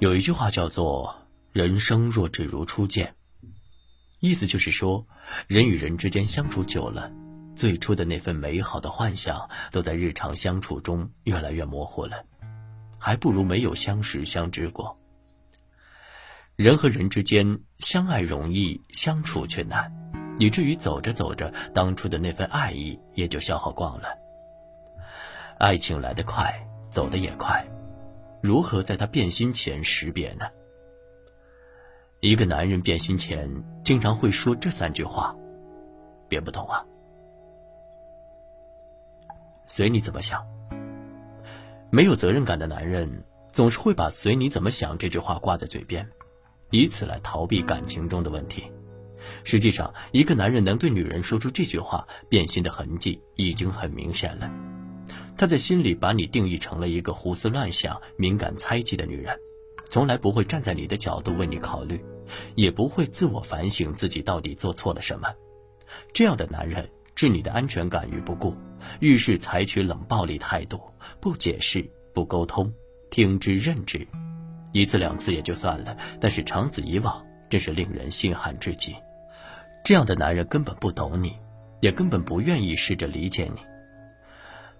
[0.00, 1.14] 有一句话叫做
[1.52, 3.14] “人生若只如初见”，
[4.18, 5.06] 意思就是说，
[5.46, 7.12] 人与人之间相处久了，
[7.54, 12.24] 最初的那份美好的幻想，都在日常相处中越来越模糊了，
[12.98, 14.98] 还不如没有相识相知过。
[16.56, 19.92] 人和人之间相爱容易，相处却难，
[20.38, 24.08] 以至于走着走着，当初的那份爱意也就消耗光了。
[25.58, 27.62] 爱情来得快，走得也快。
[28.42, 30.46] 如何在他变心前识别呢？
[32.20, 33.50] 一个男人变心前
[33.84, 35.34] 经常会说这三句话，
[36.28, 36.84] 别不懂啊。
[39.66, 40.44] 随你怎么想。
[41.90, 46.08] 没有责任感的男人总是会把“随你怎么想”这句话挂在嘴边，
[46.70, 48.70] 以此来逃避感情中的问题。
[49.44, 54.50] 实际上，一个男人能对女人说出这句话，变心的痕迹已经很明显了。
[55.40, 59.40] 他在心里把你定义成了一个胡思乱想、敏感猜忌的女人，
[59.88, 61.98] 从来不会站在你的角度为你考虑，
[62.56, 65.32] 也不会自我反省自己到底做错了什么。
[66.12, 68.54] 这样的男人置你的安全感于不顾，
[69.00, 70.78] 遇事采取冷暴力态度，
[71.22, 72.70] 不解释、不沟通，
[73.08, 74.06] 听之任之，
[74.74, 78.94] 一次两次也就算了，但是长此以往，真是令人心寒至极。
[79.86, 81.34] 这样的男人根本不懂你，
[81.80, 83.69] 也根本不愿意试着理解你。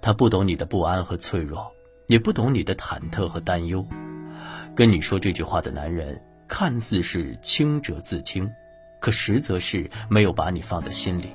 [0.02, 1.72] 他不懂你的不安和脆弱，
[2.06, 3.86] 也不懂你的忐忑和担忧。
[4.74, 8.48] 跟你说这句话的男人，看似是清者自清，
[9.00, 11.30] 可实则是没有把你放在心里。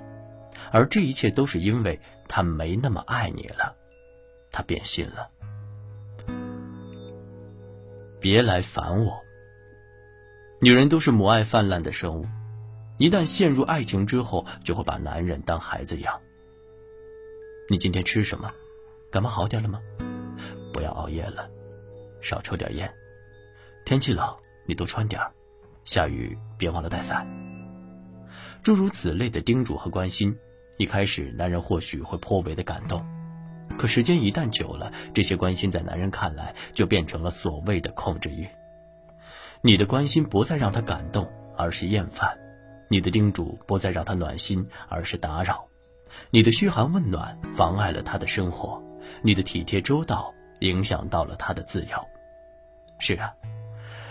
[0.71, 3.75] 而这一切都是因为他没那么爱你了，
[4.51, 5.29] 他变心了。
[8.19, 9.21] 别来烦我。
[10.61, 12.25] 女人都是母爱泛滥的生物，
[12.97, 16.19] 一旦陷入爱情之后，就会把男人当孩子养。
[17.67, 18.51] 你今天吃什么？
[19.09, 19.79] 感冒好点了吗？
[20.71, 21.49] 不要熬夜了，
[22.21, 22.93] 少抽点烟。
[23.85, 24.23] 天气冷，
[24.67, 25.31] 你多穿点儿。
[25.83, 27.25] 下雨别忘了带伞。
[28.61, 30.37] 诸如此类的叮嘱和关心，
[30.77, 33.03] 一开始男人或许会颇为的感动，
[33.79, 38.47] 可时间一旦久了，这些关心在男人看来就变成了所谓的控制欲。
[39.61, 41.27] 你的关心不再让他感动，
[41.57, 42.29] 而是厌烦；
[42.89, 45.67] 你的叮嘱不再让他暖心，而是打扰。
[46.31, 48.81] 你的嘘寒问暖妨碍了他的生活，
[49.21, 51.97] 你的体贴周到影响到了他的自由。
[52.99, 53.33] 是啊，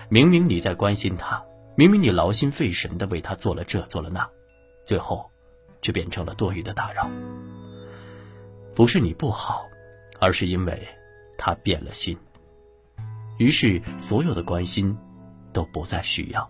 [0.08, 1.42] 明明你在关心他，
[1.74, 4.28] 明明你劳心费神的为他做了这做了那，
[4.84, 5.30] 最后，
[5.82, 7.10] 却变成了多余的打扰。
[8.74, 9.64] 不是你不好，
[10.20, 10.88] 而是因为
[11.38, 12.18] 他变了心。
[13.38, 14.96] 于是所有的关心，
[15.52, 16.48] 都不再需要。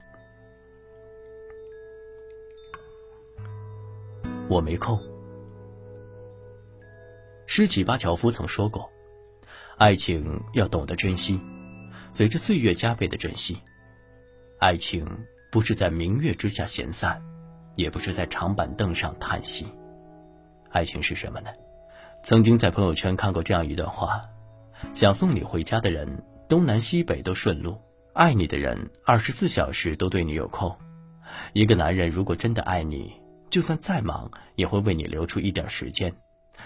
[4.48, 5.13] 我没空。
[7.56, 8.90] 施启巴乔夫曾说过
[9.78, 11.40] ：“爱情要懂得珍惜，
[12.10, 13.56] 随着岁月加倍的珍惜。
[14.58, 15.06] 爱情
[15.52, 17.22] 不是在明月之下闲散，
[17.76, 19.68] 也不是在长板凳上叹息。
[20.70, 21.50] 爱情是什么呢？
[22.24, 24.20] 曾经在朋友圈看过这样一段话：
[24.92, 27.74] 想送你回家的人，东南西北都顺路；
[28.14, 30.76] 爱你的人，二十四小时都对你有空。
[31.52, 33.12] 一个男人如果真的爱你，
[33.48, 36.12] 就算再忙，也会为你留出一点时间。”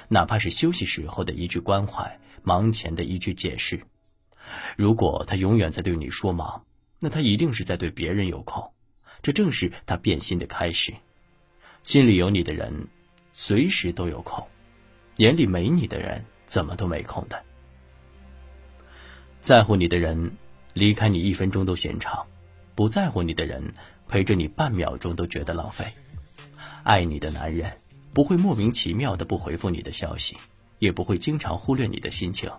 [0.08, 3.80] 哪怕是休息时候的一句关怀，忙前的一句解释。
[4.76, 6.64] 如果他永远在对你说忙，
[6.98, 8.72] 那他一定是在对别人有空。
[9.20, 10.94] 这正是他变心的开始。
[11.82, 12.88] 心里有你的人，
[13.32, 14.46] 随时都有空；
[15.16, 17.42] 眼里没你的人，怎么都没空的。
[19.40, 20.36] 在乎你的人，
[20.72, 22.26] 离开你一分钟都嫌长；
[22.74, 23.74] 不在乎你的人，
[24.08, 25.84] 陪着你半秒钟都觉得浪费。
[26.82, 27.70] 爱你的男人。
[28.18, 30.36] 不会莫名其妙的不回复你的消息，
[30.80, 32.50] 也不会经常忽略你的心情，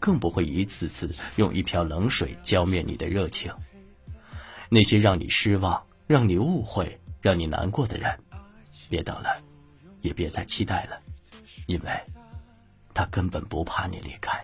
[0.00, 3.52] 更不会一次次用一瓢冷水浇灭你的热情。
[4.70, 8.18] 那些让你失望、让你误会、让你难过的人，
[8.88, 9.38] 别等了，
[10.00, 10.98] 也别再期待了，
[11.66, 11.90] 因为，
[12.94, 14.40] 他根本不怕你离开。